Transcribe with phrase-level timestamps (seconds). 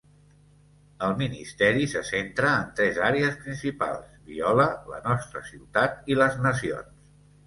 [1.07, 6.91] El ministeri se centra en tres àrees principals: Biola, la nostra ciutat, i les Nacions.